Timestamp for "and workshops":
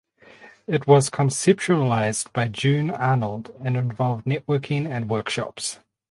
4.89-5.77